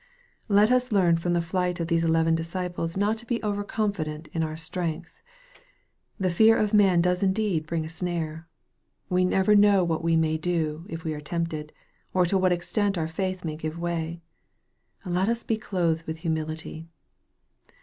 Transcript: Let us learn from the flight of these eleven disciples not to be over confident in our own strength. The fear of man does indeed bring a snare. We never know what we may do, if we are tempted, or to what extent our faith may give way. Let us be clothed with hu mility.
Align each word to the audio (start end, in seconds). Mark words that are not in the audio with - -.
Let 0.47 0.71
us 0.71 0.91
learn 0.91 1.17
from 1.17 1.33
the 1.33 1.43
flight 1.43 1.79
of 1.79 1.85
these 1.87 2.03
eleven 2.03 2.33
disciples 2.33 2.97
not 2.97 3.19
to 3.19 3.25
be 3.27 3.39
over 3.43 3.63
confident 3.63 4.29
in 4.33 4.41
our 4.41 4.49
own 4.49 4.57
strength. 4.57 5.21
The 6.19 6.31
fear 6.31 6.57
of 6.57 6.73
man 6.73 7.01
does 7.01 7.21
indeed 7.21 7.67
bring 7.67 7.85
a 7.85 7.87
snare. 7.89 8.47
We 9.09 9.23
never 9.25 9.53
know 9.53 9.83
what 9.83 10.03
we 10.03 10.15
may 10.15 10.39
do, 10.39 10.87
if 10.89 11.03
we 11.03 11.13
are 11.13 11.21
tempted, 11.21 11.71
or 12.15 12.25
to 12.25 12.37
what 12.39 12.51
extent 12.51 12.97
our 12.97 13.07
faith 13.07 13.45
may 13.45 13.55
give 13.55 13.77
way. 13.77 14.23
Let 15.05 15.29
us 15.29 15.43
be 15.43 15.55
clothed 15.57 16.07
with 16.07 16.21
hu 16.21 16.29
mility. 16.29 16.87